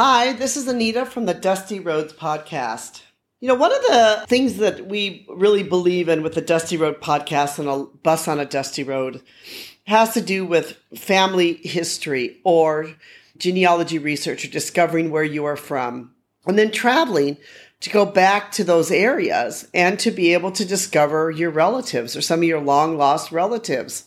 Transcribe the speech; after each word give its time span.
Hi, 0.00 0.32
this 0.32 0.56
is 0.56 0.68
Anita 0.68 1.04
from 1.04 1.26
the 1.26 1.34
Dusty 1.34 1.80
Roads 1.80 2.12
podcast. 2.12 3.02
You 3.40 3.48
know, 3.48 3.56
one 3.56 3.74
of 3.74 3.82
the 3.82 4.26
things 4.28 4.58
that 4.58 4.86
we 4.86 5.26
really 5.28 5.64
believe 5.64 6.08
in 6.08 6.22
with 6.22 6.34
the 6.34 6.40
Dusty 6.40 6.76
Road 6.76 7.00
podcast 7.00 7.58
and 7.58 7.68
a 7.68 7.82
bus 8.04 8.28
on 8.28 8.38
a 8.38 8.44
dusty 8.44 8.84
road 8.84 9.20
has 9.88 10.14
to 10.14 10.20
do 10.20 10.46
with 10.46 10.78
family 10.94 11.54
history 11.54 12.38
or 12.44 12.94
genealogy 13.38 13.98
research 13.98 14.44
or 14.44 14.48
discovering 14.52 15.10
where 15.10 15.24
you 15.24 15.44
are 15.46 15.56
from. 15.56 16.14
And 16.46 16.56
then 16.56 16.70
traveling 16.70 17.36
to 17.80 17.90
go 17.90 18.06
back 18.06 18.52
to 18.52 18.62
those 18.62 18.92
areas 18.92 19.66
and 19.74 19.98
to 19.98 20.12
be 20.12 20.32
able 20.32 20.52
to 20.52 20.64
discover 20.64 21.32
your 21.32 21.50
relatives 21.50 22.16
or 22.16 22.20
some 22.20 22.38
of 22.38 22.44
your 22.44 22.60
long 22.60 22.96
lost 22.96 23.32
relatives. 23.32 24.04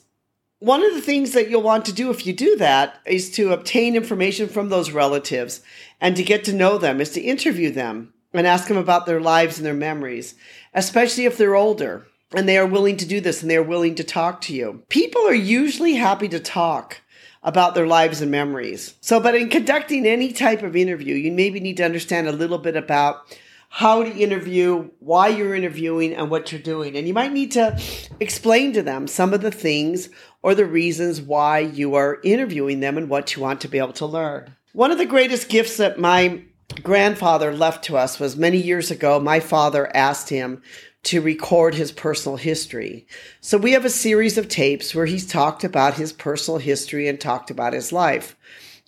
One 0.61 0.85
of 0.85 0.93
the 0.93 1.01
things 1.01 1.31
that 1.31 1.49
you'll 1.49 1.63
want 1.63 1.85
to 1.85 1.91
do 1.91 2.11
if 2.11 2.27
you 2.27 2.33
do 2.33 2.55
that 2.57 2.99
is 3.03 3.31
to 3.31 3.51
obtain 3.51 3.95
information 3.95 4.47
from 4.47 4.69
those 4.69 4.91
relatives 4.91 5.61
and 5.99 6.15
to 6.15 6.21
get 6.21 6.43
to 6.43 6.53
know 6.53 6.77
them, 6.77 7.01
is 7.01 7.09
to 7.13 7.19
interview 7.19 7.71
them 7.71 8.13
and 8.31 8.45
ask 8.45 8.67
them 8.67 8.77
about 8.77 9.07
their 9.07 9.19
lives 9.19 9.57
and 9.57 9.65
their 9.65 9.73
memories, 9.73 10.35
especially 10.75 11.25
if 11.25 11.35
they're 11.35 11.55
older 11.55 12.05
and 12.35 12.47
they 12.47 12.59
are 12.59 12.67
willing 12.67 12.95
to 12.97 13.07
do 13.07 13.19
this 13.19 13.41
and 13.41 13.49
they 13.49 13.57
are 13.57 13.63
willing 13.63 13.95
to 13.95 14.03
talk 14.03 14.39
to 14.41 14.53
you. 14.53 14.83
People 14.89 15.27
are 15.27 15.33
usually 15.33 15.95
happy 15.95 16.27
to 16.27 16.39
talk 16.39 17.01
about 17.41 17.73
their 17.73 17.87
lives 17.87 18.21
and 18.21 18.29
memories. 18.29 18.93
So, 19.01 19.19
but 19.19 19.33
in 19.33 19.49
conducting 19.49 20.05
any 20.05 20.31
type 20.31 20.61
of 20.61 20.75
interview, 20.75 21.15
you 21.15 21.31
maybe 21.31 21.59
need 21.59 21.77
to 21.77 21.85
understand 21.85 22.27
a 22.27 22.31
little 22.31 22.59
bit 22.59 22.75
about 22.75 23.35
how 23.73 24.03
to 24.03 24.11
interview, 24.11 24.89
why 24.99 25.29
you're 25.29 25.55
interviewing, 25.55 26.13
and 26.13 26.29
what 26.29 26.51
you're 26.51 26.59
doing. 26.59 26.97
And 26.97 27.07
you 27.07 27.13
might 27.13 27.31
need 27.31 27.53
to 27.53 27.81
explain 28.19 28.73
to 28.73 28.83
them 28.83 29.07
some 29.07 29.33
of 29.33 29.41
the 29.41 29.49
things 29.49 30.09
or 30.43 30.53
the 30.53 30.65
reasons 30.65 31.21
why 31.21 31.59
you 31.59 31.95
are 31.95 32.19
interviewing 32.21 32.81
them 32.81 32.97
and 32.97 33.09
what 33.09 33.33
you 33.33 33.41
want 33.41 33.61
to 33.61 33.69
be 33.69 33.77
able 33.77 33.93
to 33.93 34.05
learn. 34.05 34.57
One 34.73 34.91
of 34.91 34.97
the 34.97 35.05
greatest 35.05 35.47
gifts 35.47 35.77
that 35.77 35.97
my 35.97 36.43
grandfather 36.83 37.53
left 37.53 37.85
to 37.85 37.95
us 37.95 38.19
was 38.19 38.35
many 38.35 38.57
years 38.57 38.91
ago, 38.91 39.21
my 39.21 39.39
father 39.39 39.89
asked 39.95 40.27
him 40.27 40.61
to 41.03 41.21
record 41.21 41.73
his 41.73 41.93
personal 41.93 42.35
history. 42.35 43.07
So 43.39 43.57
we 43.57 43.71
have 43.71 43.85
a 43.85 43.89
series 43.89 44.37
of 44.37 44.49
tapes 44.49 44.93
where 44.93 45.05
he's 45.05 45.25
talked 45.25 45.63
about 45.63 45.93
his 45.93 46.11
personal 46.11 46.59
history 46.59 47.07
and 47.07 47.21
talked 47.21 47.49
about 47.49 47.71
his 47.71 47.93
life. 47.93 48.35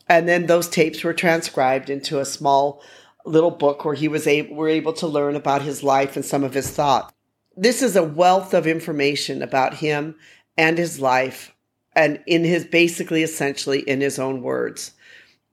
And 0.10 0.28
then 0.28 0.48
those 0.48 0.68
tapes 0.68 1.06
were 1.06 1.14
transcribed 1.14 1.90
into 1.90 2.20
a 2.20 2.26
small 2.26 2.84
little 3.26 3.52
book 3.52 3.86
where 3.86 3.96
he 3.96 4.08
was 4.08 4.28
able, 4.28 4.56
were 4.56 4.70
able 4.70 4.94
to 4.94 5.08
learn 5.08 5.36
about 5.36 5.62
his 5.62 5.84
life 5.84 6.16
and 6.16 6.26
some 6.26 6.44
of 6.44 6.54
his 6.54 6.70
thoughts. 6.70 7.14
This 7.56 7.82
is 7.82 7.96
a 7.96 8.04
wealth 8.04 8.54
of 8.54 8.68
information 8.68 9.42
about 9.42 9.76
him 9.76 10.16
and 10.58 10.78
his 10.78 11.00
life 11.00 11.54
and 11.96 12.20
in 12.26 12.44
his 12.44 12.66
basically 12.66 13.24
essentially 13.24 13.80
in 13.82 14.02
his 14.02 14.18
own 14.20 14.42
words. 14.42 14.94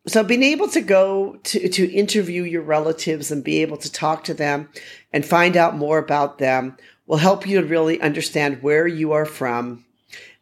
So 0.07 0.25
being 0.25 0.43
able 0.43 0.69
to 0.69 0.81
go 0.81 1.39
to, 1.45 1.69
to 1.69 1.93
interview 1.93 2.43
your 2.43 2.63
relatives 2.63 3.31
and 3.31 3.45
be 3.45 3.61
able 3.61 3.77
to 3.77 3.93
talk 3.93 4.25
to 4.25 4.35
them 4.35 4.71
and 5.13 5.25
find 5.25 5.57
out 5.57 5.77
more 5.77 5.99
about 5.99 6.39
them 6.39 6.77
will 7.07 7.19
help 7.19 7.47
you 7.47 7.61
to 7.61 7.67
really 7.67 8.01
understand 8.01 8.63
where 8.63 8.87
you 8.87 9.13
are 9.13 9.27
from 9.27 9.85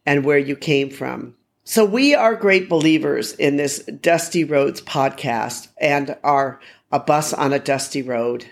and 0.07 0.25
where 0.25 0.39
you 0.39 0.55
came 0.55 0.91
from. 0.91 1.35
So 1.65 1.85
we 1.85 2.15
are 2.15 2.35
great 2.35 2.69
believers 2.69 3.33
in 3.33 3.57
this 3.57 3.81
Dusty 3.85 4.45
Roads 4.45 4.81
podcast 4.81 5.69
and 5.79 6.17
our 6.23 6.61
A 6.91 6.99
Bus 6.99 7.35
on 7.35 7.53
a 7.53 7.59
Dusty 7.59 8.01
Road 8.01 8.47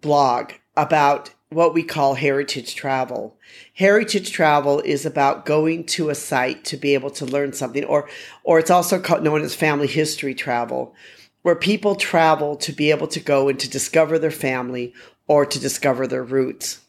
blog 0.00 0.52
about 0.76 1.30
what 1.48 1.74
we 1.74 1.82
call 1.82 2.14
heritage 2.14 2.76
travel. 2.76 3.36
Heritage 3.74 4.30
travel 4.30 4.78
is 4.80 5.04
about 5.04 5.44
going 5.44 5.84
to 5.86 6.08
a 6.08 6.14
site 6.14 6.64
to 6.66 6.76
be 6.76 6.94
able 6.94 7.10
to 7.10 7.26
learn 7.26 7.52
something 7.52 7.82
or 7.84 8.08
or 8.44 8.60
it's 8.60 8.70
also 8.70 9.00
known 9.18 9.42
as 9.42 9.56
family 9.56 9.88
history 9.88 10.36
travel 10.36 10.94
where 11.42 11.56
people 11.56 11.96
travel 11.96 12.54
to 12.56 12.70
be 12.70 12.92
able 12.92 13.08
to 13.08 13.18
go 13.18 13.48
and 13.48 13.58
to 13.58 13.68
discover 13.68 14.20
their 14.20 14.30
family 14.30 14.94
or 15.26 15.44
to 15.44 15.58
discover 15.58 16.06
their 16.06 16.22
roots. 16.22 16.80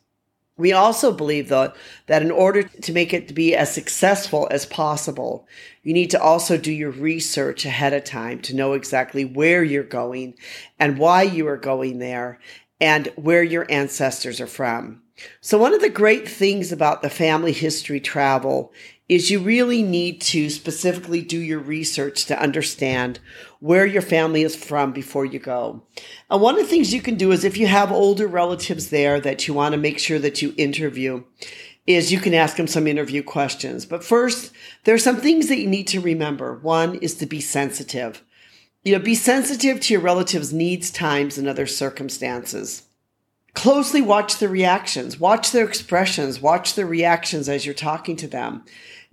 We 0.57 0.71
also 0.71 1.11
believe 1.11 1.49
though 1.49 1.73
that 2.07 2.21
in 2.21 2.31
order 2.31 2.63
to 2.63 2.93
make 2.93 3.13
it 3.13 3.35
be 3.35 3.55
as 3.55 3.73
successful 3.73 4.47
as 4.51 4.65
possible, 4.65 5.47
you 5.83 5.93
need 5.93 6.11
to 6.11 6.21
also 6.21 6.57
do 6.57 6.71
your 6.71 6.91
research 6.91 7.65
ahead 7.65 7.93
of 7.93 8.05
time 8.05 8.41
to 8.43 8.55
know 8.55 8.73
exactly 8.73 9.25
where 9.25 9.63
you're 9.63 9.83
going 9.83 10.35
and 10.79 10.97
why 10.97 11.23
you 11.23 11.47
are 11.47 11.57
going 11.57 11.99
there 11.99 12.39
and 12.79 13.07
where 13.15 13.43
your 13.43 13.65
ancestors 13.69 14.39
are 14.39 14.47
from. 14.47 15.01
So 15.41 15.57
one 15.57 15.73
of 15.73 15.81
the 15.81 15.89
great 15.89 16.27
things 16.27 16.71
about 16.71 17.01
the 17.01 17.09
family 17.09 17.53
history 17.53 17.99
travel 17.99 18.73
is 19.07 19.29
you 19.29 19.39
really 19.39 19.83
need 19.83 20.19
to 20.19 20.49
specifically 20.49 21.21
do 21.21 21.37
your 21.37 21.59
research 21.59 22.25
to 22.25 22.39
understand 22.39 23.19
where 23.59 23.85
your 23.85 24.01
family 24.01 24.41
is 24.41 24.55
from 24.55 24.91
before 24.91 25.25
you 25.25 25.39
go. 25.39 25.83
And 26.29 26.41
one 26.41 26.55
of 26.55 26.61
the 26.61 26.69
things 26.69 26.93
you 26.93 27.01
can 27.01 27.15
do 27.15 27.31
is 27.31 27.43
if 27.43 27.57
you 27.57 27.67
have 27.67 27.91
older 27.91 28.27
relatives 28.27 28.89
there 28.89 29.19
that 29.21 29.47
you 29.47 29.53
want 29.53 29.73
to 29.73 29.79
make 29.79 29.99
sure 29.99 30.19
that 30.19 30.41
you 30.41 30.53
interview, 30.57 31.23
is 31.85 32.11
you 32.11 32.19
can 32.19 32.33
ask 32.33 32.57
them 32.57 32.65
some 32.65 32.87
interview 32.87 33.21
questions. 33.21 33.85
But 33.85 34.03
first, 34.03 34.51
there 34.85 34.95
are 34.95 34.99
some 34.99 35.17
things 35.17 35.49
that 35.49 35.59
you 35.59 35.67
need 35.67 35.87
to 35.89 36.01
remember. 36.01 36.57
One 36.57 36.95
is 36.95 37.13
to 37.15 37.27
be 37.27 37.39
sensitive. 37.39 38.23
You 38.83 38.93
know, 38.93 39.03
be 39.03 39.13
sensitive 39.13 39.79
to 39.81 39.93
your 39.93 40.01
relatives' 40.01 40.51
needs, 40.51 40.89
times, 40.89 41.37
and 41.37 41.47
other 41.47 41.67
circumstances 41.67 42.83
closely 43.55 44.01
watch 44.01 44.37
the 44.37 44.49
reactions, 44.49 45.19
watch 45.19 45.51
their 45.51 45.65
expressions, 45.65 46.39
watch 46.39 46.75
their 46.75 46.85
reactions 46.85 47.49
as 47.49 47.65
you're 47.65 47.73
talking 47.73 48.15
to 48.17 48.27
them. 48.27 48.63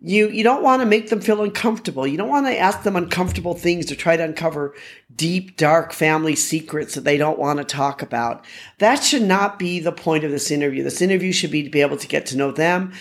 You, 0.04 0.28
you 0.30 0.42
don't 0.42 0.64
want 0.64 0.82
to 0.82 0.86
make 0.86 1.10
them 1.10 1.20
feel 1.20 1.42
uncomfortable. 1.42 2.08
You 2.08 2.18
don't 2.18 2.28
want 2.28 2.46
to 2.46 2.58
ask 2.58 2.82
them 2.82 2.96
uncomfortable 2.96 3.54
things 3.54 3.86
to 3.86 3.94
try 3.94 4.16
to 4.16 4.24
uncover 4.24 4.74
deep, 5.14 5.56
dark 5.56 5.92
family 5.92 6.34
secrets 6.34 6.96
that 6.96 7.04
they 7.04 7.16
don't 7.16 7.38
want 7.38 7.60
to 7.60 7.64
talk 7.64 8.02
about. 8.02 8.44
That 8.78 9.04
should 9.04 9.22
not 9.22 9.60
be 9.60 9.78
the 9.78 9.92
point 9.92 10.24
of 10.24 10.32
this 10.32 10.50
interview. 10.50 10.82
This 10.82 11.00
interview 11.00 11.30
should 11.30 11.52
be 11.52 11.62
to 11.62 11.70
be 11.70 11.82
able 11.82 11.98
to 11.98 12.08
get 12.08 12.26
to 12.26 12.36
know 12.36 12.50
them, 12.50 12.92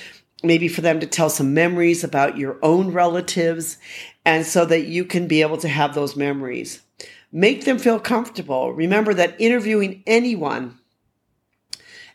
maybe 0.43 0.67
for 0.67 0.81
them 0.81 0.99
to 0.99 1.07
tell 1.07 1.31
some 1.31 1.55
memories 1.55 2.03
about 2.03 2.37
your 2.37 2.59
own 2.61 2.91
relatives, 2.91 3.79
and 4.23 4.45
so 4.45 4.63
that 4.65 4.85
you 4.85 5.03
can 5.03 5.27
be 5.27 5.41
able 5.41 5.57
to 5.57 5.69
have 5.69 5.95
those 5.95 6.15
memories. 6.15 6.83
Make 7.31 7.65
them 7.65 7.79
feel 7.79 7.99
comfortable. 7.99 8.73
Remember 8.73 9.15
that 9.15 9.41
interviewing 9.41 10.03
anyone 10.05 10.77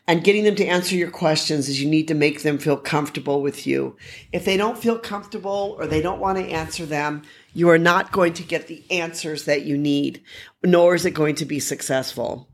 and 0.07 0.23
getting 0.23 0.45
them 0.45 0.55
to 0.55 0.65
answer 0.65 0.95
your 0.95 1.11
questions 1.11 1.67
is 1.67 1.81
you 1.81 1.89
need 1.89 2.07
to 2.07 2.13
make 2.13 2.41
them 2.41 2.57
feel 2.57 2.77
comfortable 2.77 3.41
with 3.41 3.67
you. 3.67 3.97
If 4.31 4.45
they 4.45 4.55
don't 4.55 4.77
feel 4.77 4.97
comfortable 4.97 5.75
or 5.77 5.85
they 5.85 6.01
don't 6.01 6.21
want 6.21 6.37
to 6.37 6.45
answer 6.45 6.85
them, 6.85 7.23
you 7.53 7.69
are 7.69 7.77
not 7.77 8.13
going 8.13 8.33
to 8.33 8.43
get 8.43 8.67
the 8.67 8.85
answers 8.89 9.43
that 9.43 9.63
you 9.63 9.77
need, 9.77 10.23
nor 10.63 10.95
is 10.95 11.05
it 11.05 11.11
going 11.11 11.35
to 11.35 11.45
be 11.45 11.59
successful. 11.59 12.47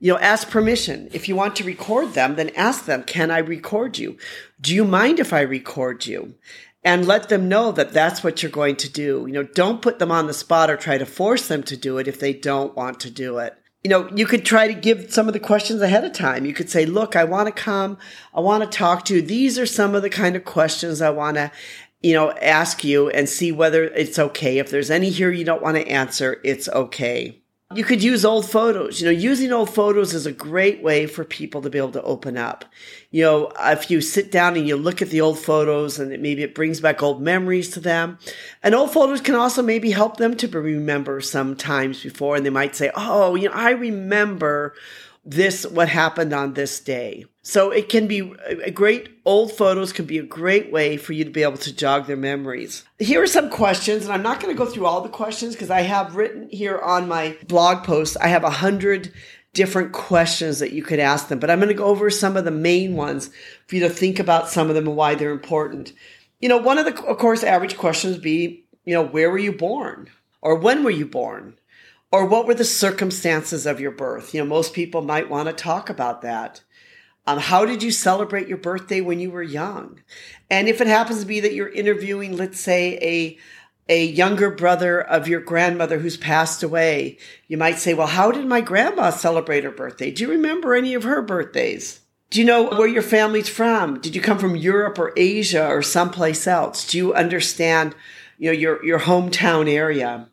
You 0.00 0.14
know, 0.14 0.18
ask 0.18 0.48
permission. 0.48 1.10
If 1.12 1.28
you 1.28 1.36
want 1.36 1.56
to 1.56 1.64
record 1.64 2.14
them, 2.14 2.36
then 2.36 2.50
ask 2.56 2.86
them, 2.86 3.02
can 3.02 3.30
I 3.30 3.38
record 3.38 3.98
you? 3.98 4.16
Do 4.58 4.74
you 4.74 4.84
mind 4.84 5.20
if 5.20 5.34
I 5.34 5.40
record 5.40 6.06
you? 6.06 6.34
And 6.82 7.06
let 7.06 7.28
them 7.28 7.48
know 7.48 7.72
that 7.72 7.92
that's 7.92 8.24
what 8.24 8.42
you're 8.42 8.52
going 8.52 8.76
to 8.76 8.90
do. 8.90 9.24
You 9.26 9.32
know, 9.32 9.42
don't 9.42 9.80
put 9.80 9.98
them 9.98 10.10
on 10.10 10.26
the 10.26 10.34
spot 10.34 10.70
or 10.70 10.76
try 10.76 10.98
to 10.98 11.06
force 11.06 11.48
them 11.48 11.62
to 11.64 11.76
do 11.76 11.98
it 11.98 12.08
if 12.08 12.18
they 12.18 12.32
don't 12.32 12.76
want 12.76 13.00
to 13.00 13.10
do 13.10 13.38
it 13.38 13.56
you 13.84 13.90
know, 13.90 14.08
you 14.14 14.24
could 14.24 14.46
try 14.46 14.66
to 14.66 14.72
give 14.72 15.12
some 15.12 15.28
of 15.28 15.34
the 15.34 15.40
questions 15.40 15.82
ahead 15.82 16.04
of 16.04 16.14
time. 16.14 16.46
You 16.46 16.54
could 16.54 16.70
say, 16.70 16.86
look, 16.86 17.14
I 17.14 17.24
want 17.24 17.54
to 17.54 17.62
come. 17.62 17.98
I 18.32 18.40
want 18.40 18.64
to 18.64 18.78
talk 18.78 19.04
to 19.04 19.16
you. 19.16 19.22
These 19.22 19.58
are 19.58 19.66
some 19.66 19.94
of 19.94 20.00
the 20.00 20.08
kind 20.08 20.34
of 20.34 20.46
questions 20.46 21.02
I 21.02 21.10
want 21.10 21.36
to, 21.36 21.52
you 22.02 22.14
know, 22.14 22.32
ask 22.32 22.82
you 22.82 23.10
and 23.10 23.28
see 23.28 23.52
whether 23.52 23.84
it's 23.84 24.18
okay. 24.18 24.56
If 24.56 24.70
there's 24.70 24.90
any 24.90 25.10
here 25.10 25.30
you 25.30 25.44
don't 25.44 25.62
want 25.62 25.76
to 25.76 25.86
answer, 25.86 26.40
it's 26.42 26.66
okay. 26.70 27.42
You 27.72 27.82
could 27.82 28.02
use 28.02 28.24
old 28.24 28.48
photos. 28.48 29.00
You 29.00 29.06
know, 29.06 29.10
using 29.10 29.50
old 29.50 29.70
photos 29.70 30.12
is 30.12 30.26
a 30.26 30.32
great 30.32 30.82
way 30.82 31.06
for 31.06 31.24
people 31.24 31.62
to 31.62 31.70
be 31.70 31.78
able 31.78 31.92
to 31.92 32.02
open 32.02 32.36
up. 32.36 32.64
You 33.10 33.24
know, 33.24 33.52
if 33.58 33.90
you 33.90 34.00
sit 34.00 34.30
down 34.30 34.56
and 34.56 34.68
you 34.68 34.76
look 34.76 35.00
at 35.00 35.08
the 35.08 35.22
old 35.22 35.38
photos 35.38 35.98
and 35.98 36.12
it, 36.12 36.20
maybe 36.20 36.42
it 36.42 36.54
brings 36.54 36.80
back 36.80 37.02
old 37.02 37.22
memories 37.22 37.70
to 37.70 37.80
them. 37.80 38.18
And 38.62 38.74
old 38.74 38.92
photos 38.92 39.22
can 39.22 39.34
also 39.34 39.62
maybe 39.62 39.90
help 39.90 40.18
them 40.18 40.36
to 40.36 40.48
remember 40.48 41.20
some 41.22 41.56
times 41.56 42.02
before. 42.02 42.36
And 42.36 42.44
they 42.44 42.50
might 42.50 42.76
say, 42.76 42.90
Oh, 42.94 43.34
you 43.34 43.48
know, 43.48 43.54
I 43.54 43.70
remember 43.70 44.74
this, 45.24 45.66
what 45.66 45.88
happened 45.88 46.32
on 46.32 46.54
this 46.54 46.80
day. 46.80 47.24
So 47.42 47.70
it 47.70 47.88
can 47.88 48.06
be 48.06 48.32
a 48.64 48.70
great, 48.70 49.08
old 49.24 49.52
photos 49.52 49.92
can 49.92 50.06
be 50.06 50.18
a 50.18 50.22
great 50.22 50.72
way 50.72 50.96
for 50.96 51.12
you 51.12 51.24
to 51.24 51.30
be 51.30 51.42
able 51.42 51.58
to 51.58 51.74
jog 51.74 52.06
their 52.06 52.16
memories. 52.16 52.84
Here 52.98 53.22
are 53.22 53.26
some 53.26 53.50
questions, 53.50 54.04
and 54.04 54.12
I'm 54.12 54.22
not 54.22 54.40
going 54.40 54.54
to 54.54 54.58
go 54.58 54.68
through 54.68 54.86
all 54.86 55.02
the 55.02 55.08
questions 55.08 55.54
because 55.54 55.70
I 55.70 55.82
have 55.82 56.16
written 56.16 56.48
here 56.50 56.78
on 56.78 57.08
my 57.08 57.36
blog 57.46 57.84
post, 57.84 58.16
I 58.20 58.28
have 58.28 58.44
a 58.44 58.50
hundred 58.50 59.12
different 59.52 59.92
questions 59.92 60.58
that 60.58 60.72
you 60.72 60.82
could 60.82 60.98
ask 60.98 61.28
them, 61.28 61.38
but 61.38 61.50
I'm 61.50 61.58
going 61.58 61.68
to 61.68 61.74
go 61.74 61.84
over 61.84 62.10
some 62.10 62.36
of 62.36 62.44
the 62.44 62.50
main 62.50 62.96
ones 62.96 63.30
for 63.66 63.76
you 63.76 63.82
to 63.82 63.88
think 63.88 64.18
about 64.18 64.48
some 64.48 64.68
of 64.68 64.74
them 64.74 64.88
and 64.88 64.96
why 64.96 65.14
they're 65.14 65.30
important. 65.30 65.92
You 66.40 66.48
know, 66.48 66.58
one 66.58 66.78
of 66.78 66.84
the, 66.84 67.04
of 67.04 67.18
course, 67.18 67.44
average 67.44 67.76
questions 67.76 68.18
be, 68.18 68.64
you 68.84 68.94
know, 68.94 69.04
where 69.04 69.30
were 69.30 69.38
you 69.38 69.52
born? 69.52 70.10
Or 70.42 70.56
when 70.56 70.84
were 70.84 70.90
you 70.90 71.06
born? 71.06 71.58
Or 72.14 72.24
what 72.24 72.46
were 72.46 72.54
the 72.54 72.64
circumstances 72.64 73.66
of 73.66 73.80
your 73.80 73.90
birth? 73.90 74.32
You 74.32 74.40
know, 74.40 74.46
most 74.46 74.72
people 74.72 75.02
might 75.02 75.28
want 75.28 75.48
to 75.48 75.52
talk 75.52 75.90
about 75.90 76.22
that. 76.22 76.62
Um, 77.26 77.40
how 77.40 77.66
did 77.66 77.82
you 77.82 77.90
celebrate 77.90 78.46
your 78.46 78.56
birthday 78.56 79.00
when 79.00 79.18
you 79.18 79.32
were 79.32 79.42
young? 79.42 79.98
And 80.48 80.68
if 80.68 80.80
it 80.80 80.86
happens 80.86 81.22
to 81.22 81.26
be 81.26 81.40
that 81.40 81.54
you're 81.54 81.68
interviewing, 81.68 82.36
let's 82.36 82.60
say, 82.60 83.00
a 83.02 83.38
a 83.88 84.04
younger 84.04 84.52
brother 84.52 85.00
of 85.00 85.26
your 85.26 85.40
grandmother 85.40 85.98
who's 85.98 86.16
passed 86.16 86.62
away. 86.62 87.18
You 87.48 87.56
might 87.56 87.80
say, 87.80 87.94
well, 87.94 88.06
how 88.06 88.30
did 88.30 88.46
my 88.46 88.60
grandma 88.60 89.10
celebrate 89.10 89.64
her 89.64 89.72
birthday? 89.72 90.12
Do 90.12 90.22
you 90.22 90.30
remember 90.30 90.76
any 90.76 90.94
of 90.94 91.02
her 91.02 91.20
birthdays? 91.20 92.00
Do 92.30 92.38
you 92.38 92.46
know 92.46 92.70
where 92.70 92.86
your 92.86 93.02
family's 93.02 93.48
from? 93.48 93.98
Did 93.98 94.14
you 94.14 94.22
come 94.22 94.38
from 94.38 94.54
Europe 94.54 95.00
or 95.00 95.12
Asia 95.16 95.66
or 95.66 95.82
someplace 95.82 96.46
else? 96.46 96.86
Do 96.86 96.96
you 96.96 97.12
understand, 97.12 97.96
you 98.38 98.50
know, 98.50 98.56
your, 98.56 98.84
your 98.86 99.00
hometown 99.00 99.68
area? 99.68 100.28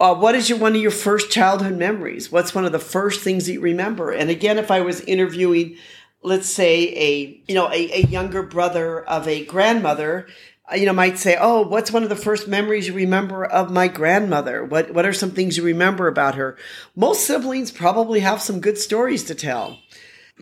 Uh, 0.00 0.14
what 0.14 0.36
is 0.36 0.48
your 0.48 0.58
one 0.58 0.76
of 0.76 0.80
your 0.80 0.92
first 0.92 1.30
childhood 1.30 1.76
memories? 1.76 2.30
What's 2.30 2.54
one 2.54 2.64
of 2.64 2.70
the 2.70 2.78
first 2.78 3.20
things 3.20 3.46
that 3.46 3.54
you 3.54 3.60
remember? 3.60 4.12
And 4.12 4.30
again, 4.30 4.56
if 4.56 4.70
I 4.70 4.80
was 4.80 5.00
interviewing, 5.00 5.76
let's 6.22 6.48
say 6.48 6.94
a 6.94 7.42
you 7.48 7.54
know 7.54 7.66
a, 7.68 7.90
a 7.92 8.06
younger 8.06 8.44
brother 8.44 9.04
of 9.04 9.26
a 9.26 9.44
grandmother, 9.44 10.28
uh, 10.70 10.76
you 10.76 10.86
know, 10.86 10.92
might 10.92 11.18
say, 11.18 11.36
"Oh, 11.40 11.62
what's 11.62 11.90
one 11.90 12.04
of 12.04 12.10
the 12.10 12.16
first 12.16 12.46
memories 12.46 12.86
you 12.86 12.94
remember 12.94 13.44
of 13.44 13.72
my 13.72 13.88
grandmother? 13.88 14.64
What 14.64 14.94
what 14.94 15.04
are 15.04 15.12
some 15.12 15.32
things 15.32 15.56
you 15.56 15.64
remember 15.64 16.06
about 16.06 16.36
her?" 16.36 16.56
Most 16.94 17.26
siblings 17.26 17.72
probably 17.72 18.20
have 18.20 18.40
some 18.40 18.60
good 18.60 18.78
stories 18.78 19.24
to 19.24 19.34
tell. 19.34 19.80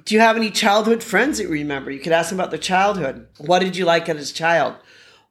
Do 0.05 0.15
you 0.15 0.21
have 0.21 0.37
any 0.37 0.51
childhood 0.51 1.03
friends 1.03 1.39
that 1.39 1.45
you 1.45 1.51
remember? 1.51 1.91
You 1.91 2.01
could 2.01 2.13
ask 2.13 2.29
them 2.29 2.39
about 2.39 2.51
their 2.51 2.61
childhood. 2.61 3.27
What 3.39 3.61
did 3.61 3.75
you 3.75 3.87
like 3.87 4.07
as 4.11 4.31
a 4.31 4.35
child? 4.35 4.75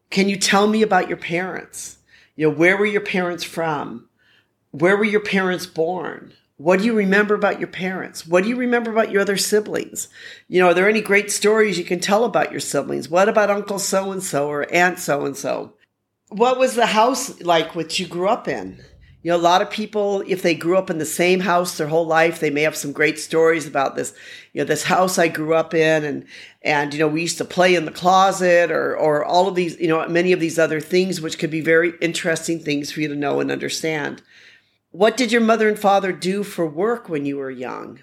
Can 0.09 0.29
you 0.29 0.37
tell 0.37 0.65
me 0.65 0.81
about 0.81 1.09
your 1.09 1.17
parents? 1.17 1.99
You 2.35 2.49
know, 2.49 2.55
where 2.55 2.75
were 2.75 2.87
your 2.87 3.01
parents 3.01 3.43
from? 3.43 4.09
Where 4.75 4.97
were 4.97 5.05
your 5.05 5.21
parents 5.21 5.65
born? 5.65 6.33
What 6.57 6.79
do 6.79 6.85
you 6.85 6.93
remember 6.93 7.33
about 7.33 7.59
your 7.61 7.69
parents? 7.69 8.27
What 8.27 8.43
do 8.43 8.49
you 8.49 8.57
remember 8.57 8.91
about 8.91 9.09
your 9.09 9.21
other 9.21 9.37
siblings? 9.37 10.09
You 10.49 10.59
know, 10.59 10.67
are 10.67 10.73
there 10.73 10.89
any 10.89 10.99
great 10.99 11.31
stories 11.31 11.77
you 11.77 11.85
can 11.85 12.01
tell 12.01 12.25
about 12.25 12.51
your 12.51 12.59
siblings? 12.59 13.07
What 13.07 13.29
about 13.29 13.49
Uncle 13.49 13.79
so 13.79 14.11
and 14.11 14.21
so 14.21 14.49
or 14.49 14.69
Aunt 14.73 14.99
so 14.99 15.25
and 15.25 15.37
so? 15.37 15.75
What 16.27 16.59
was 16.59 16.75
the 16.75 16.87
house 16.87 17.39
like 17.41 17.73
which 17.73 18.01
you 18.01 18.05
grew 18.05 18.27
up 18.27 18.49
in? 18.49 18.83
You 19.23 19.31
know, 19.31 19.37
a 19.37 19.39
lot 19.39 19.61
of 19.61 19.69
people, 19.69 20.25
if 20.27 20.41
they 20.41 20.53
grew 20.53 20.77
up 20.77 20.89
in 20.89 20.97
the 20.97 21.05
same 21.05 21.39
house 21.39 21.77
their 21.77 21.87
whole 21.87 22.05
life, 22.05 22.41
they 22.41 22.49
may 22.49 22.63
have 22.63 22.75
some 22.75 22.91
great 22.91 23.17
stories 23.17 23.65
about 23.65 23.95
this. 23.95 24.13
You 24.51 24.59
know, 24.59 24.65
this 24.65 24.83
house 24.83 25.17
I 25.17 25.29
grew 25.29 25.53
up 25.53 25.73
in, 25.73 26.03
and 26.03 26.25
and 26.61 26.93
you 26.93 26.99
know, 26.99 27.07
we 27.07 27.21
used 27.21 27.37
to 27.37 27.45
play 27.45 27.75
in 27.75 27.85
the 27.85 27.91
closet, 27.91 28.71
or 28.71 28.95
or 28.95 29.23
all 29.23 29.47
of 29.47 29.55
these, 29.55 29.79
you 29.79 29.87
know, 29.87 30.05
many 30.09 30.33
of 30.33 30.41
these 30.41 30.59
other 30.59 30.81
things, 30.81 31.21
which 31.21 31.39
could 31.39 31.49
be 31.49 31.61
very 31.61 31.93
interesting 32.01 32.59
things 32.59 32.91
for 32.91 32.99
you 32.99 33.07
to 33.07 33.15
know 33.15 33.39
and 33.39 33.49
understand. 33.51 34.21
What 34.95 35.17
did 35.17 35.33
your 35.33 35.41
mother 35.41 35.67
and 35.67 35.77
father 35.77 36.13
do 36.13 36.41
for 36.41 36.65
work 36.65 37.09
when 37.09 37.25
you 37.25 37.35
were 37.35 37.51
young? 37.51 37.99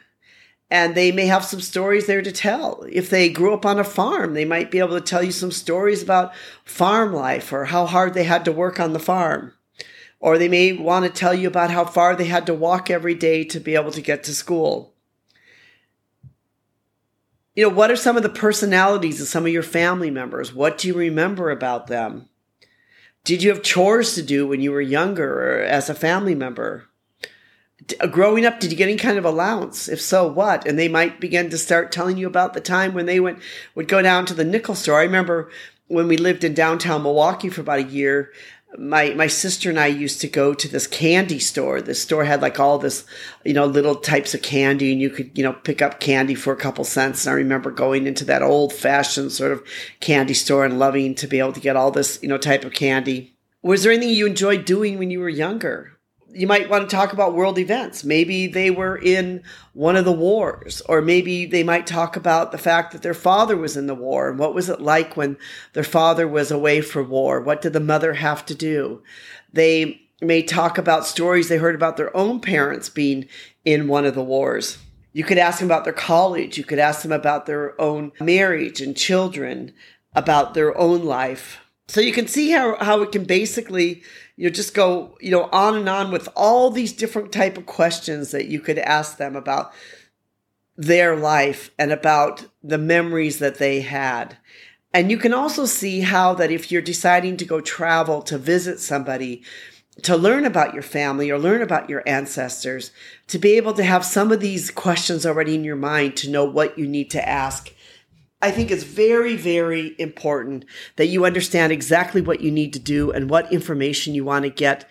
And 0.70 0.94
they 0.94 1.10
may 1.10 1.24
have 1.24 1.42
some 1.42 1.62
stories 1.62 2.06
there 2.06 2.20
to 2.20 2.30
tell. 2.30 2.84
If 2.86 3.08
they 3.08 3.30
grew 3.30 3.54
up 3.54 3.64
on 3.64 3.78
a 3.78 3.84
farm, 3.84 4.34
they 4.34 4.44
might 4.44 4.70
be 4.70 4.78
able 4.78 5.00
to 5.00 5.00
tell 5.00 5.22
you 5.22 5.32
some 5.32 5.52
stories 5.52 6.02
about 6.02 6.34
farm 6.66 7.14
life 7.14 7.50
or 7.50 7.64
how 7.64 7.86
hard 7.86 8.12
they 8.12 8.24
had 8.24 8.44
to 8.44 8.52
work 8.52 8.78
on 8.78 8.92
the 8.92 8.98
farm. 8.98 9.54
Or 10.20 10.36
they 10.36 10.48
may 10.48 10.74
want 10.74 11.06
to 11.06 11.10
tell 11.10 11.32
you 11.32 11.48
about 11.48 11.70
how 11.70 11.86
far 11.86 12.14
they 12.14 12.26
had 12.26 12.44
to 12.44 12.52
walk 12.52 12.90
every 12.90 13.14
day 13.14 13.42
to 13.44 13.58
be 13.58 13.74
able 13.74 13.92
to 13.92 14.02
get 14.02 14.22
to 14.24 14.34
school. 14.34 14.92
You 17.56 17.70
know, 17.70 17.74
what 17.74 17.90
are 17.90 17.96
some 17.96 18.18
of 18.18 18.22
the 18.22 18.28
personalities 18.28 19.18
of 19.18 19.28
some 19.28 19.46
of 19.46 19.52
your 19.52 19.62
family 19.62 20.10
members? 20.10 20.52
What 20.52 20.76
do 20.76 20.88
you 20.88 20.94
remember 20.94 21.48
about 21.50 21.86
them? 21.86 22.28
Did 23.24 23.42
you 23.42 23.50
have 23.50 23.62
chores 23.62 24.14
to 24.16 24.22
do 24.22 24.46
when 24.48 24.60
you 24.60 24.72
were 24.72 24.80
younger 24.80 25.60
or 25.60 25.62
as 25.62 25.88
a 25.88 25.94
family 25.94 26.34
member? 26.34 26.88
Uh, 28.00 28.06
growing 28.08 28.44
up, 28.44 28.58
did 28.58 28.72
you 28.72 28.76
get 28.76 28.88
any 28.88 28.96
kind 28.96 29.16
of 29.16 29.24
allowance? 29.24 29.88
If 29.88 30.00
so, 30.00 30.26
what? 30.26 30.66
And 30.66 30.76
they 30.76 30.88
might 30.88 31.20
begin 31.20 31.48
to 31.50 31.58
start 31.58 31.92
telling 31.92 32.16
you 32.16 32.26
about 32.26 32.52
the 32.52 32.60
time 32.60 32.94
when 32.94 33.06
they 33.06 33.20
went 33.20 33.38
would 33.76 33.86
go 33.86 34.02
down 34.02 34.26
to 34.26 34.34
the 34.34 34.44
nickel 34.44 34.74
store. 34.74 34.98
I 34.98 35.04
remember 35.04 35.50
when 35.86 36.08
we 36.08 36.16
lived 36.16 36.42
in 36.42 36.54
downtown 36.54 37.02
Milwaukee 37.02 37.48
for 37.48 37.60
about 37.60 37.78
a 37.78 37.84
year, 37.84 38.32
my 38.78 39.10
my 39.14 39.26
sister 39.26 39.70
and 39.70 39.78
I 39.78 39.86
used 39.86 40.20
to 40.22 40.28
go 40.28 40.54
to 40.54 40.69
this 40.69 40.86
candy 40.86 41.38
store. 41.38 41.80
This 41.80 42.02
store 42.02 42.24
had 42.24 42.40
like 42.40 42.58
all 42.58 42.78
this, 42.78 43.04
you 43.44 43.52
know, 43.52 43.66
little 43.66 43.94
types 43.94 44.34
of 44.34 44.42
candy, 44.42 44.92
and 44.92 45.00
you 45.00 45.10
could 45.10 45.36
you 45.36 45.44
know 45.44 45.52
pick 45.52 45.82
up 45.82 46.00
candy 46.00 46.34
for 46.34 46.52
a 46.52 46.56
couple 46.56 46.84
cents. 46.84 47.26
And 47.26 47.32
I 47.32 47.36
remember 47.36 47.70
going 47.70 48.06
into 48.06 48.24
that 48.26 48.42
old 48.42 48.72
fashioned 48.72 49.32
sort 49.32 49.52
of 49.52 49.62
candy 50.00 50.34
store 50.34 50.64
and 50.64 50.78
loving 50.78 51.14
to 51.16 51.26
be 51.26 51.38
able 51.38 51.52
to 51.52 51.60
get 51.60 51.76
all 51.76 51.90
this 51.90 52.19
you 52.22 52.28
know 52.28 52.38
type 52.38 52.64
of 52.64 52.72
candy. 52.72 53.36
Was 53.62 53.82
there 53.82 53.92
anything 53.92 54.14
you 54.14 54.26
enjoyed 54.26 54.64
doing 54.64 54.98
when 54.98 55.10
you 55.10 55.20
were 55.20 55.28
younger? 55.28 55.98
You 56.34 56.46
might 56.46 56.70
want 56.70 56.88
to 56.88 56.96
talk 56.96 57.12
about 57.12 57.34
world 57.34 57.58
events. 57.58 58.05
Maybe 58.05 58.46
they 58.46 58.70
were 58.70 58.96
in 58.96 59.43
one 59.73 59.96
of 59.96 60.05
the 60.05 60.12
wars, 60.12 60.81
or 60.88 61.02
maybe 61.02 61.46
they 61.46 61.62
might 61.62 61.87
talk 61.87 62.17
about 62.17 62.52
the 62.52 62.58
fact 62.58 62.93
that 62.93 63.02
their 63.02 63.14
father 63.14 63.56
was 63.56 63.76
in 63.76 63.87
the 63.87 63.94
war 63.94 64.31
and 64.31 64.38
what 64.38 64.55
was 64.55 64.69
it 64.69 64.81
like 64.81 65.17
when 65.17 65.37
their 65.73 65.84
father 65.84 66.26
was 66.26 66.50
away 66.50 66.81
for 66.81 67.02
war? 67.02 67.40
What 67.40 67.61
did 67.61 67.73
the 67.73 67.81
mother 67.81 68.14
have 68.14 68.46
to 68.46 68.55
do? 68.55 69.02
They 69.52 70.00
may 70.20 70.43
talk 70.43 70.79
about 70.79 71.06
stories 71.06 71.49
they 71.49 71.58
heard 71.58 71.75
about 71.75 71.96
their 71.96 72.17
own 72.17 72.40
parents 72.40 72.88
being 72.88 73.29
in 73.64 73.88
one 73.88 74.05
of 74.05 74.14
the 74.14 74.23
wars. 74.23 74.79
You 75.12 75.25
could 75.25 75.38
ask 75.38 75.58
them 75.58 75.69
about 75.69 75.84
their 75.84 75.93
college. 75.93 76.56
You 76.56 76.64
could 76.64 76.79
ask 76.79 77.02
them 77.02 77.12
about 77.12 77.46
their 77.46 77.79
own 77.81 78.12
marriage 78.20 78.81
and 78.81 78.96
children, 78.96 79.75
about 80.14 80.55
their 80.55 80.76
own 80.79 81.05
life. 81.05 81.58
So 81.88 82.00
you 82.00 82.12
can 82.12 82.26
see 82.26 82.50
how, 82.50 82.76
how 82.76 83.02
it 83.02 83.12
can 83.12 83.25
basically 83.25 84.02
you 84.37 84.44
know, 84.44 84.50
just 84.50 84.75
go, 84.75 85.17
you 85.20 85.31
know, 85.31 85.49
on 85.52 85.76
and 85.76 85.88
on 85.88 86.11
with 86.11 86.29
all 86.34 86.70
these 86.70 86.93
different 86.93 87.32
type 87.32 87.58
of 87.58 87.67
questions 87.67 88.31
that 88.31 88.46
you 88.46 88.61
could 88.61 88.79
ask 88.79 89.19
them 89.19 89.37
about 89.37 89.73
their 90.76 91.17
life 91.17 91.70
and 91.79 91.93
about 91.93 92.46
the 92.62 92.79
memories 92.79 93.38
that 93.38 93.58
they 93.58 93.82
had. 93.82 94.38
And 94.94 95.11
you 95.11 95.17
can 95.17 95.32
also 95.32 95.64
see 95.64 96.00
how 96.00 96.34
that 96.34 96.50
if 96.50 96.70
you're 96.70 96.82
deciding 96.82 97.37
to 97.38 97.44
go 97.44 97.61
travel 97.61 98.23
to 98.23 98.38
visit 98.38 98.79
somebody, 98.79 99.43
to 100.02 100.17
learn 100.17 100.44
about 100.44 100.75
your 100.75 100.82
family 100.82 101.31
or 101.31 101.38
learn 101.38 101.62
about 101.62 101.88
your 101.88 102.02
ancestors, 102.06 102.90
to 103.29 103.38
be 103.38 103.52
able 103.52 103.75
to 103.75 103.84
have 103.84 104.05
some 104.05 104.32
of 104.32 104.40
these 104.40 104.70
questions 104.70 105.25
already 105.25 105.55
in 105.55 105.64
your 105.64 105.76
mind 105.76 106.17
to 106.17 106.31
know 106.31 106.44
what 106.44 106.79
you 106.79 106.87
need 106.87 107.11
to 107.11 107.29
ask 107.29 107.73
I 108.42 108.50
think 108.50 108.70
it's 108.70 108.82
very, 108.82 109.36
very 109.36 109.94
important 109.98 110.64
that 110.96 111.06
you 111.06 111.24
understand 111.24 111.72
exactly 111.72 112.20
what 112.20 112.40
you 112.40 112.50
need 112.50 112.72
to 112.72 112.80
do 112.80 113.12
and 113.12 113.30
what 113.30 113.52
information 113.52 114.14
you 114.14 114.24
want 114.24 114.44
to 114.44 114.50
get 114.50 114.88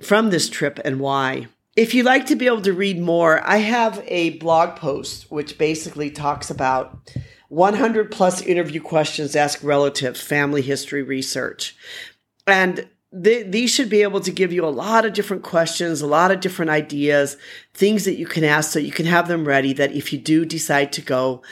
from 0.00 0.30
this 0.30 0.48
trip 0.48 0.78
and 0.84 1.00
why. 1.00 1.48
If 1.74 1.94
you'd 1.94 2.06
like 2.06 2.26
to 2.26 2.36
be 2.36 2.46
able 2.46 2.62
to 2.62 2.72
read 2.72 3.00
more, 3.00 3.40
I 3.44 3.56
have 3.56 4.04
a 4.06 4.38
blog 4.38 4.76
post 4.76 5.30
which 5.30 5.58
basically 5.58 6.10
talks 6.10 6.48
about 6.48 7.12
100 7.48 8.10
plus 8.10 8.40
interview 8.40 8.80
questions 8.80 9.34
ask 9.34 9.62
relatives, 9.64 10.20
family 10.20 10.62
history 10.62 11.02
research. 11.02 11.76
And 12.46 12.88
these 13.12 13.70
should 13.70 13.90
be 13.90 14.02
able 14.02 14.20
to 14.20 14.30
give 14.30 14.52
you 14.52 14.64
a 14.64 14.70
lot 14.70 15.04
of 15.04 15.12
different 15.12 15.42
questions, 15.42 16.00
a 16.00 16.06
lot 16.06 16.30
of 16.30 16.40
different 16.40 16.70
ideas, 16.70 17.36
things 17.74 18.04
that 18.06 18.16
you 18.16 18.26
can 18.26 18.42
ask 18.42 18.70
so 18.70 18.78
you 18.78 18.92
can 18.92 19.04
have 19.06 19.28
them 19.28 19.44
ready 19.44 19.74
that 19.74 19.92
if 19.92 20.12
you 20.12 20.18
do 20.18 20.46
decide 20.46 20.92
to 20.94 21.02
go, 21.02 21.42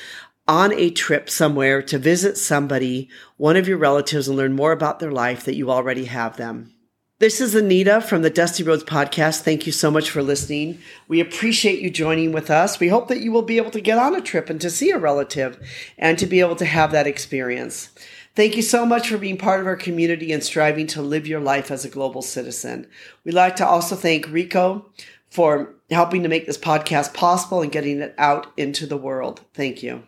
on 0.50 0.72
a 0.72 0.90
trip 0.90 1.30
somewhere 1.30 1.80
to 1.80 1.96
visit 1.96 2.36
somebody, 2.36 3.08
one 3.36 3.54
of 3.54 3.68
your 3.68 3.78
relatives, 3.78 4.26
and 4.26 4.36
learn 4.36 4.52
more 4.52 4.72
about 4.72 4.98
their 4.98 5.12
life 5.12 5.44
that 5.44 5.54
you 5.54 5.70
already 5.70 6.06
have 6.06 6.36
them. 6.38 6.74
This 7.20 7.40
is 7.40 7.54
Anita 7.54 8.00
from 8.00 8.22
the 8.22 8.30
Dusty 8.30 8.64
Roads 8.64 8.82
podcast. 8.82 9.42
Thank 9.42 9.64
you 9.64 9.70
so 9.70 9.92
much 9.92 10.10
for 10.10 10.24
listening. 10.24 10.80
We 11.06 11.20
appreciate 11.20 11.78
you 11.78 11.88
joining 11.88 12.32
with 12.32 12.50
us. 12.50 12.80
We 12.80 12.88
hope 12.88 13.06
that 13.06 13.20
you 13.20 13.30
will 13.30 13.42
be 13.42 13.58
able 13.58 13.70
to 13.70 13.80
get 13.80 13.96
on 13.96 14.16
a 14.16 14.20
trip 14.20 14.50
and 14.50 14.60
to 14.60 14.70
see 14.70 14.90
a 14.90 14.98
relative 14.98 15.56
and 15.96 16.18
to 16.18 16.26
be 16.26 16.40
able 16.40 16.56
to 16.56 16.64
have 16.64 16.90
that 16.90 17.06
experience. 17.06 17.90
Thank 18.34 18.56
you 18.56 18.62
so 18.62 18.84
much 18.84 19.08
for 19.08 19.18
being 19.18 19.36
part 19.36 19.60
of 19.60 19.68
our 19.68 19.76
community 19.76 20.32
and 20.32 20.42
striving 20.42 20.88
to 20.88 21.00
live 21.00 21.28
your 21.28 21.40
life 21.40 21.70
as 21.70 21.84
a 21.84 21.88
global 21.88 22.22
citizen. 22.22 22.88
We'd 23.22 23.34
like 23.34 23.54
to 23.56 23.66
also 23.66 23.94
thank 23.94 24.28
Rico 24.28 24.86
for 25.30 25.76
helping 25.92 26.24
to 26.24 26.28
make 26.28 26.46
this 26.46 26.58
podcast 26.58 27.14
possible 27.14 27.62
and 27.62 27.70
getting 27.70 28.00
it 28.00 28.16
out 28.18 28.48
into 28.56 28.84
the 28.84 28.96
world. 28.96 29.42
Thank 29.54 29.84
you. 29.84 30.02